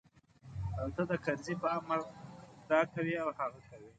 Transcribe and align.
ته 0.95 1.01
د 1.09 1.11
کرزي 1.25 1.53
په 1.61 1.67
امر 1.77 1.99
دا 2.69 2.79
کوې 2.93 3.15
او 3.23 3.29
هغه 3.39 3.59
کوې. 3.69 3.89